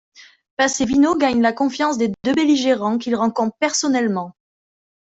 [0.57, 4.33] Possevino gagne la confiance des deux belligérants qu’il rencontre personnellement.